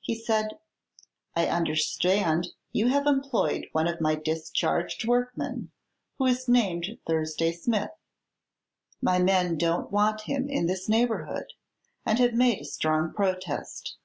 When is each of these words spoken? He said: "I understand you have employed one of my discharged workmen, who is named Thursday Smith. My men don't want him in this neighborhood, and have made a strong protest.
He 0.00 0.16
said: 0.16 0.58
"I 1.36 1.46
understand 1.46 2.48
you 2.72 2.88
have 2.88 3.06
employed 3.06 3.68
one 3.70 3.86
of 3.86 4.00
my 4.00 4.16
discharged 4.16 5.06
workmen, 5.06 5.70
who 6.18 6.26
is 6.26 6.48
named 6.48 6.98
Thursday 7.06 7.52
Smith. 7.52 7.92
My 9.00 9.20
men 9.20 9.56
don't 9.56 9.92
want 9.92 10.22
him 10.22 10.48
in 10.50 10.66
this 10.66 10.88
neighborhood, 10.88 11.52
and 12.04 12.18
have 12.18 12.34
made 12.34 12.62
a 12.62 12.64
strong 12.64 13.12
protest. 13.12 13.96